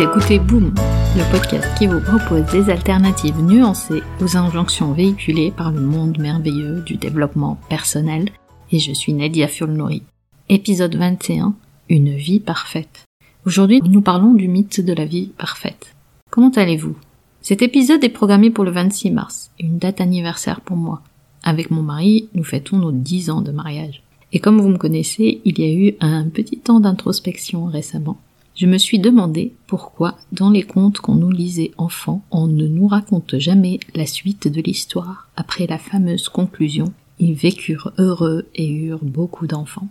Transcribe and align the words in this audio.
écoutez 0.00 0.38
Boom, 0.38 0.72
le 1.16 1.30
podcast 1.30 1.68
qui 1.76 1.86
vous 1.86 2.00
propose 2.00 2.50
des 2.50 2.70
alternatives 2.70 3.38
nuancées 3.42 4.02
aux 4.22 4.36
injonctions 4.36 4.92
véhiculées 4.92 5.50
par 5.50 5.70
le 5.70 5.80
monde 5.80 6.18
merveilleux 6.18 6.80
du 6.80 6.96
développement 6.96 7.58
personnel. 7.68 8.30
Et 8.70 8.78
je 8.78 8.92
suis 8.92 9.12
Nadia 9.12 9.48
Fulnori. 9.48 10.02
Épisode 10.48 10.96
21, 10.96 11.54
Une 11.90 12.14
vie 12.14 12.40
parfaite. 12.40 13.04
Aujourd'hui, 13.44 13.82
nous 13.84 14.00
parlons 14.00 14.32
du 14.32 14.48
mythe 14.48 14.80
de 14.80 14.94
la 14.94 15.04
vie 15.04 15.30
parfaite. 15.36 15.94
Comment 16.30 16.50
allez-vous? 16.50 16.96
Cet 17.42 17.60
épisode 17.60 18.02
est 18.02 18.08
programmé 18.08 18.50
pour 18.50 18.64
le 18.64 18.70
26 18.70 19.10
mars, 19.10 19.50
une 19.60 19.78
date 19.78 20.00
anniversaire 20.00 20.62
pour 20.62 20.76
moi. 20.76 21.02
Avec 21.42 21.70
mon 21.70 21.82
mari, 21.82 22.28
nous 22.34 22.44
fêtons 22.44 22.78
nos 22.78 22.92
10 22.92 23.30
ans 23.30 23.42
de 23.42 23.52
mariage. 23.52 24.02
Et 24.32 24.38
comme 24.38 24.60
vous 24.60 24.68
me 24.68 24.78
connaissez, 24.78 25.42
il 25.44 25.58
y 25.58 25.64
a 25.64 25.72
eu 25.72 25.94
un 26.00 26.28
petit 26.28 26.58
temps 26.58 26.80
d'introspection 26.80 27.66
récemment 27.66 28.16
je 28.54 28.66
me 28.66 28.76
suis 28.76 28.98
demandé 28.98 29.54
pourquoi, 29.66 30.18
dans 30.32 30.50
les 30.50 30.62
contes 30.62 30.98
qu'on 30.98 31.14
nous 31.14 31.30
lisait 31.30 31.72
enfants, 31.78 32.22
on 32.30 32.46
ne 32.46 32.66
nous 32.66 32.86
raconte 32.86 33.38
jamais 33.38 33.80
la 33.94 34.06
suite 34.06 34.46
de 34.46 34.60
l'histoire. 34.60 35.28
Après 35.36 35.66
la 35.66 35.78
fameuse 35.78 36.28
conclusion 36.28 36.92
Ils 37.18 37.34
vécurent 37.34 37.92
heureux 37.98 38.46
et 38.54 38.68
eurent 38.68 39.04
beaucoup 39.04 39.46
d'enfants. 39.46 39.88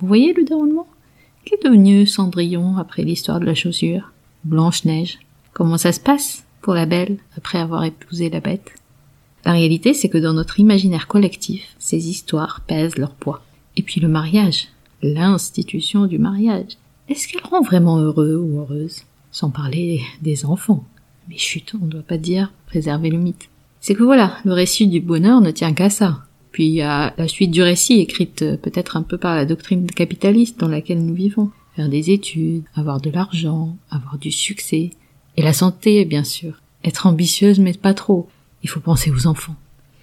Vous 0.00 0.06
voyez 0.06 0.32
le 0.32 0.44
déroulement? 0.44 0.86
Qu'est 1.44 1.62
devenu 1.62 2.06
Cendrillon 2.06 2.76
après 2.78 3.02
l'histoire 3.02 3.40
de 3.40 3.46
la 3.46 3.54
chaussure? 3.54 4.12
Blanche-Neige. 4.44 5.18
Comment 5.52 5.78
ça 5.78 5.92
se 5.92 6.00
passe 6.00 6.44
pour 6.62 6.74
la 6.74 6.86
belle 6.86 7.18
après 7.36 7.58
avoir 7.58 7.84
épousé 7.84 8.30
la 8.30 8.40
bête? 8.40 8.72
La 9.44 9.52
réalité, 9.52 9.92
c'est 9.92 10.08
que 10.08 10.18
dans 10.18 10.32
notre 10.32 10.60
imaginaire 10.60 11.08
collectif, 11.08 11.74
ces 11.78 12.08
histoires 12.08 12.62
pèsent 12.66 12.96
leur 12.96 13.14
poids. 13.14 13.42
Et 13.76 13.82
puis 13.82 14.00
le 14.00 14.08
mariage, 14.08 14.68
l'institution 15.02 16.06
du 16.06 16.18
mariage, 16.18 16.76
est-ce 17.08 17.28
qu'elle 17.28 17.44
rend 17.44 17.62
vraiment 17.62 17.98
heureux 17.98 18.36
ou 18.36 18.60
heureuse 18.60 19.02
Sans 19.30 19.50
parler 19.50 20.02
des 20.22 20.44
enfants? 20.44 20.84
Mais 21.28 21.38
chut, 21.38 21.72
on 21.74 21.84
ne 21.84 21.90
doit 21.90 22.02
pas 22.02 22.18
dire 22.18 22.52
préserver 22.66 23.10
le 23.10 23.18
mythe. 23.18 23.48
C'est 23.80 23.94
que 23.94 24.02
voilà, 24.02 24.38
le 24.44 24.52
récit 24.52 24.86
du 24.86 25.00
bonheur 25.00 25.40
ne 25.40 25.50
tient 25.50 25.72
qu'à 25.72 25.90
ça. 25.90 26.24
Puis 26.52 26.66
il 26.66 26.74
y 26.74 26.82
a 26.82 27.14
la 27.16 27.28
suite 27.28 27.50
du 27.50 27.62
récit 27.62 28.00
écrite 28.00 28.56
peut-être 28.56 28.96
un 28.96 29.02
peu 29.02 29.18
par 29.18 29.36
la 29.36 29.44
doctrine 29.44 29.86
capitaliste 29.86 30.58
dans 30.58 30.68
laquelle 30.68 31.04
nous 31.04 31.14
vivons. 31.14 31.50
Faire 31.76 31.88
des 31.88 32.10
études, 32.10 32.64
avoir 32.74 33.00
de 33.00 33.10
l'argent, 33.10 33.76
avoir 33.90 34.18
du 34.18 34.32
succès. 34.32 34.90
Et 35.36 35.42
la 35.42 35.52
santé, 35.52 36.04
bien 36.04 36.24
sûr. 36.24 36.60
Être 36.84 37.06
ambitieuse, 37.06 37.60
mais 37.60 37.72
pas 37.72 37.94
trop. 37.94 38.28
Il 38.64 38.68
faut 38.68 38.80
penser 38.80 39.10
aux 39.12 39.26
enfants. 39.26 39.54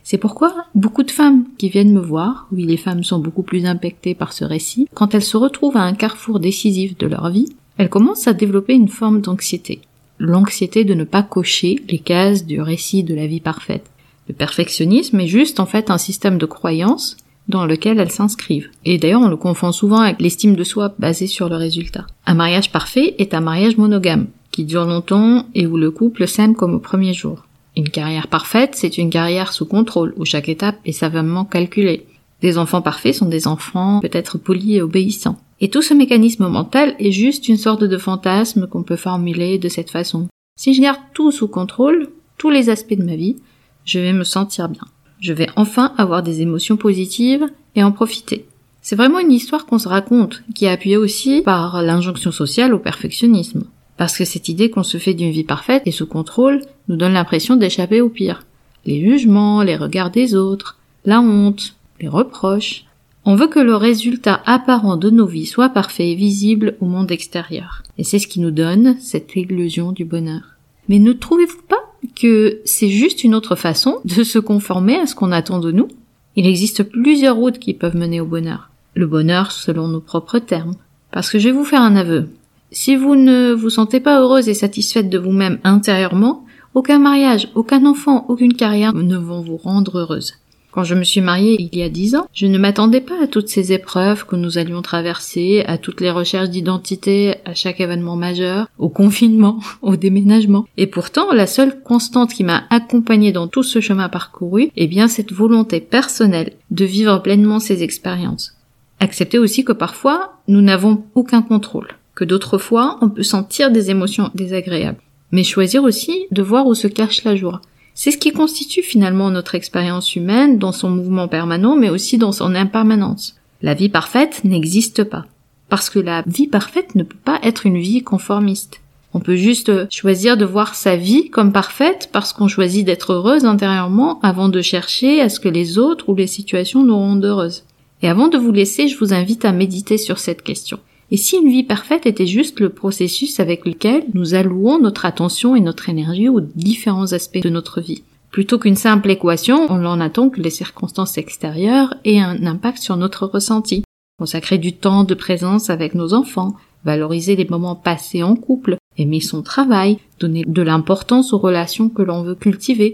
C'est 0.07 0.19
pourquoi 0.19 0.53
beaucoup 0.75 1.01
de 1.01 1.09
femmes 1.09 1.45
qui 1.57 1.67
viennent 1.67 1.91
me 1.91 1.99
voir, 1.99 2.47
oui 2.51 2.65
les 2.65 2.77
femmes 2.77 3.03
sont 3.03 3.17
beaucoup 3.17 3.41
plus 3.41 3.65
impactées 3.65 4.13
par 4.13 4.33
ce 4.33 4.45
récit, 4.45 4.87
quand 4.93 5.15
elles 5.15 5.23
se 5.23 5.35
retrouvent 5.35 5.77
à 5.77 5.81
un 5.81 5.95
carrefour 5.95 6.39
décisif 6.39 6.95
de 6.95 7.07
leur 7.07 7.31
vie, 7.31 7.55
elles 7.77 7.89
commencent 7.89 8.27
à 8.27 8.33
développer 8.33 8.75
une 8.75 8.87
forme 8.87 9.21
d'anxiété. 9.21 9.81
L'anxiété 10.19 10.83
de 10.83 10.93
ne 10.93 11.05
pas 11.05 11.23
cocher 11.23 11.81
les 11.89 11.97
cases 11.97 12.45
du 12.45 12.61
récit 12.61 13.03
de 13.03 13.15
la 13.15 13.25
vie 13.25 13.39
parfaite. 13.39 13.89
Le 14.27 14.35
perfectionnisme 14.35 15.19
est 15.19 15.27
juste 15.27 15.59
en 15.59 15.65
fait 15.65 15.89
un 15.89 15.97
système 15.97 16.37
de 16.37 16.45
croyances 16.45 17.17
dans 17.47 17.65
lequel 17.65 17.99
elles 17.99 18.11
s'inscrivent. 18.11 18.69
Et 18.85 18.99
d'ailleurs, 18.99 19.21
on 19.21 19.27
le 19.27 19.37
confond 19.37 19.71
souvent 19.71 20.01
avec 20.01 20.21
l'estime 20.21 20.55
de 20.55 20.63
soi 20.63 20.93
basée 20.99 21.25
sur 21.25 21.49
le 21.49 21.55
résultat. 21.55 22.05
Un 22.27 22.35
mariage 22.35 22.71
parfait 22.71 23.15
est 23.17 23.33
un 23.33 23.41
mariage 23.41 23.77
monogame, 23.77 24.27
qui 24.51 24.65
dure 24.65 24.85
longtemps 24.85 25.47
et 25.55 25.65
où 25.65 25.77
le 25.77 25.89
couple 25.89 26.27
s'aime 26.27 26.55
comme 26.55 26.75
au 26.75 26.79
premier 26.79 27.15
jour. 27.15 27.43
Une 27.77 27.89
carrière 27.89 28.27
parfaite, 28.27 28.71
c'est 28.75 28.97
une 28.97 29.09
carrière 29.09 29.51
sous 29.51 29.65
contrôle, 29.65 30.13
où 30.17 30.25
chaque 30.25 30.49
étape 30.49 30.77
est 30.85 30.93
savamment 30.93 31.43
calculée. 31.43 32.05
Des 32.41 32.57
enfants 32.57 32.81
parfaits 32.81 33.15
sont 33.15 33.25
des 33.25 33.47
enfants 33.47 33.99
peut-être 34.01 34.37
polis 34.37 34.77
et 34.77 34.81
obéissants. 34.81 35.37
Et 35.61 35.69
tout 35.69 35.81
ce 35.81 35.93
mécanisme 35.93 36.47
mental 36.47 36.95
est 36.99 37.11
juste 37.11 37.47
une 37.47 37.57
sorte 37.57 37.83
de 37.83 37.97
fantasme 37.97 38.67
qu'on 38.67 38.83
peut 38.83 38.95
formuler 38.95 39.57
de 39.57 39.69
cette 39.69 39.89
façon. 39.89 40.27
Si 40.57 40.73
je 40.73 40.81
garde 40.81 40.99
tout 41.13 41.31
sous 41.31 41.47
contrôle, 41.47 42.09
tous 42.37 42.49
les 42.49 42.69
aspects 42.69 42.97
de 42.97 43.03
ma 43.03 43.15
vie, 43.15 43.37
je 43.85 43.99
vais 43.99 44.13
me 44.13 44.23
sentir 44.23 44.69
bien. 44.69 44.83
Je 45.19 45.33
vais 45.33 45.49
enfin 45.55 45.93
avoir 45.97 46.23
des 46.23 46.41
émotions 46.41 46.77
positives 46.77 47.45
et 47.75 47.83
en 47.83 47.91
profiter. 47.91 48.45
C'est 48.81 48.95
vraiment 48.95 49.19
une 49.19 49.31
histoire 49.31 49.65
qu'on 49.65 49.79
se 49.79 49.87
raconte, 49.87 50.43
qui 50.53 50.65
est 50.65 50.69
appuyée 50.69 50.97
aussi 50.97 51.41
par 51.41 51.81
l'injonction 51.81 52.31
sociale 52.31 52.73
au 52.73 52.79
perfectionnisme. 52.79 53.63
Parce 53.97 54.17
que 54.17 54.25
cette 54.25 54.49
idée 54.49 54.69
qu'on 54.69 54.83
se 54.83 54.97
fait 54.97 55.13
d'une 55.13 55.31
vie 55.31 55.43
parfaite 55.43 55.83
et 55.85 55.91
sous 55.91 56.07
contrôle 56.07 56.61
nous 56.87 56.97
donne 56.97 57.13
l'impression 57.13 57.55
d'échapper 57.55 58.01
au 58.01 58.09
pire. 58.09 58.45
Les 58.85 59.01
jugements, 59.01 59.63
les 59.63 59.77
regards 59.77 60.11
des 60.11 60.35
autres, 60.35 60.77
la 61.05 61.21
honte, 61.21 61.75
les 61.99 62.07
reproches. 62.07 62.85
On 63.23 63.35
veut 63.35 63.47
que 63.47 63.59
le 63.59 63.75
résultat 63.75 64.41
apparent 64.45 64.97
de 64.97 65.09
nos 65.09 65.25
vies 65.25 65.47
soit 65.47 65.69
parfait 65.69 66.11
et 66.11 66.15
visible 66.15 66.75
au 66.81 66.85
monde 66.85 67.11
extérieur. 67.11 67.81
Et 67.97 68.03
c'est 68.03 68.19
ce 68.19 68.27
qui 68.27 68.39
nous 68.39 68.51
donne 68.51 68.97
cette 68.99 69.35
illusion 69.35 69.91
du 69.91 70.05
bonheur. 70.05 70.55
Mais 70.89 70.99
ne 70.99 71.13
trouvez-vous 71.13 71.63
pas 71.67 71.93
que 72.15 72.61
c'est 72.65 72.89
juste 72.89 73.23
une 73.23 73.33
autre 73.33 73.55
façon 73.55 73.99
de 74.05 74.23
se 74.23 74.37
conformer 74.37 74.97
à 74.97 75.07
ce 75.07 75.15
qu'on 75.15 75.31
attend 75.31 75.59
de 75.59 75.71
nous? 75.71 75.87
Il 76.35 76.45
existe 76.45 76.83
plusieurs 76.83 77.37
routes 77.37 77.59
qui 77.59 77.73
peuvent 77.73 77.95
mener 77.95 78.21
au 78.21 78.25
bonheur. 78.25 78.69
Le 78.93 79.07
bonheur 79.07 79.51
selon 79.51 79.87
nos 79.87 80.01
propres 80.01 80.39
termes. 80.39 80.75
Parce 81.11 81.29
que 81.31 81.39
je 81.39 81.49
vais 81.49 81.55
vous 81.55 81.65
faire 81.65 81.81
un 81.81 81.95
aveu. 81.95 82.29
Si 82.77 82.97
vous 82.97 83.15
ne 83.15 83.53
vous 83.53 83.69
sentez 83.69 84.01
pas 84.01 84.19
heureuse 84.19 84.49
et 84.49 84.53
satisfaite 84.53 85.09
de 85.09 85.17
vous-même 85.17 85.59
intérieurement, 85.63 86.43
aucun 86.73 86.99
mariage, 86.99 87.47
aucun 87.55 87.85
enfant, 87.85 88.25
aucune 88.27 88.53
carrière 88.53 88.93
ne 88.93 89.15
vont 89.15 89.39
vous 89.39 89.55
rendre 89.55 89.99
heureuse. 89.99 90.33
Quand 90.71 90.83
je 90.83 90.93
me 90.93 91.05
suis 91.05 91.21
mariée 91.21 91.55
il 91.57 91.79
y 91.79 91.83
a 91.83 91.89
dix 91.89 92.17
ans, 92.17 92.27
je 92.33 92.47
ne 92.47 92.57
m'attendais 92.57 92.99
pas 92.99 93.23
à 93.23 93.27
toutes 93.27 93.47
ces 93.47 93.71
épreuves 93.71 94.25
que 94.25 94.35
nous 94.35 94.57
allions 94.57 94.81
traverser, 94.81 95.63
à 95.67 95.77
toutes 95.77 96.01
les 96.01 96.11
recherches 96.11 96.49
d'identité, 96.49 97.35
à 97.45 97.53
chaque 97.53 97.79
événement 97.79 98.17
majeur, 98.17 98.67
au 98.77 98.89
confinement, 98.89 99.61
au 99.81 99.95
déménagement. 99.95 100.65
Et 100.75 100.85
pourtant, 100.85 101.31
la 101.31 101.47
seule 101.47 101.81
constante 101.81 102.33
qui 102.33 102.43
m'a 102.43 102.65
accompagnée 102.71 103.31
dans 103.31 103.47
tout 103.47 103.63
ce 103.63 103.79
chemin 103.79 104.09
parcouru, 104.09 104.69
est 104.75 104.87
bien 104.87 105.07
cette 105.07 105.31
volonté 105.31 105.79
personnelle 105.79 106.51
de 106.71 106.83
vivre 106.83 107.19
pleinement 107.19 107.61
ces 107.61 107.83
expériences. 107.83 108.57
Accepter 108.99 109.39
aussi 109.39 109.63
que 109.63 109.71
parfois, 109.71 110.41
nous 110.49 110.61
n'avons 110.61 111.05
aucun 111.15 111.41
contrôle 111.41 111.87
que 112.15 112.23
d'autres 112.23 112.57
fois 112.57 112.97
on 113.01 113.09
peut 113.09 113.23
sentir 113.23 113.71
des 113.71 113.91
émotions 113.91 114.31
désagréables. 114.33 115.01
Mais 115.31 115.43
choisir 115.43 115.83
aussi 115.83 116.25
de 116.31 116.41
voir 116.41 116.65
où 116.65 116.73
se 116.73 116.87
cache 116.87 117.23
la 117.23 117.35
joie. 117.35 117.61
C'est 117.93 118.11
ce 118.11 118.17
qui 118.17 118.31
constitue 118.31 118.81
finalement 118.81 119.29
notre 119.29 119.55
expérience 119.55 120.15
humaine 120.15 120.57
dans 120.57 120.71
son 120.71 120.89
mouvement 120.89 121.27
permanent 121.27 121.75
mais 121.75 121.89
aussi 121.89 122.17
dans 122.17 122.31
son 122.31 122.55
impermanence. 122.55 123.35
La 123.61 123.73
vie 123.73 123.89
parfaite 123.89 124.43
n'existe 124.43 125.03
pas. 125.03 125.25
Parce 125.69 125.89
que 125.89 125.99
la 125.99 126.23
vie 126.27 126.47
parfaite 126.47 126.95
ne 126.95 127.03
peut 127.03 127.17
pas 127.23 127.39
être 127.43 127.65
une 127.65 127.79
vie 127.79 128.03
conformiste. 128.03 128.81
On 129.15 129.21
peut 129.21 129.37
juste 129.37 129.71
choisir 129.89 130.35
de 130.35 130.43
voir 130.43 130.75
sa 130.75 130.97
vie 130.97 131.29
comme 131.29 131.53
parfaite 131.53 132.09
parce 132.11 132.33
qu'on 132.33 132.49
choisit 132.49 132.85
d'être 132.85 133.13
heureuse 133.13 133.45
intérieurement 133.45 134.19
avant 134.21 134.49
de 134.49 134.61
chercher 134.61 135.21
à 135.21 135.29
ce 135.29 135.39
que 135.39 135.47
les 135.47 135.77
autres 135.77 136.09
ou 136.09 136.15
les 136.15 136.27
situations 136.27 136.83
nous 136.83 136.97
rendent 136.97 137.23
heureuse. 137.23 137.63
Et 138.01 138.09
avant 138.09 138.27
de 138.27 138.37
vous 138.37 138.51
laisser, 138.51 138.89
je 138.89 138.97
vous 138.97 139.13
invite 139.13 139.45
à 139.45 139.53
méditer 139.53 139.97
sur 139.97 140.19
cette 140.19 140.41
question. 140.41 140.79
Et 141.11 141.17
si 141.17 141.37
une 141.37 141.49
vie 141.49 141.63
parfaite 141.63 142.05
était 142.05 142.25
juste 142.25 142.59
le 142.59 142.69
processus 142.69 143.39
avec 143.39 143.65
lequel 143.65 144.05
nous 144.13 144.33
allouons 144.33 144.79
notre 144.79 145.05
attention 145.05 145.55
et 145.55 145.61
notre 145.61 145.89
énergie 145.89 146.29
aux 146.29 146.41
différents 146.41 147.13
aspects 147.13 147.43
de 147.43 147.49
notre 147.49 147.79
vie? 147.79 148.03
Plutôt 148.31 148.57
qu'une 148.57 148.75
simple 148.75 149.11
équation, 149.11 149.67
on 149.69 149.85
en 149.85 150.01
attend 150.01 150.29
que 150.29 150.41
les 150.41 150.49
circonstances 150.49 151.17
extérieures 151.17 151.93
aient 152.03 152.19
un 152.19 152.45
impact 152.45 152.79
sur 152.79 152.97
notre 152.97 153.27
ressenti. 153.27 153.83
Consacrer 154.17 154.57
du 154.57 154.73
temps 154.73 155.03
de 155.03 155.13
présence 155.13 155.69
avec 155.69 155.93
nos 155.93 156.13
enfants, 156.13 156.55
valoriser 156.83 157.35
les 157.35 157.47
moments 157.47 157.75
passés 157.75 158.23
en 158.23 158.35
couple, 158.35 158.77
aimer 158.97 159.21
son 159.21 159.41
travail, 159.41 159.99
donner 160.19 160.43
de 160.45 160.61
l'importance 160.61 161.33
aux 161.33 161.37
relations 161.37 161.89
que 161.89 162.01
l'on 162.01 162.23
veut 162.23 162.35
cultiver, 162.35 162.93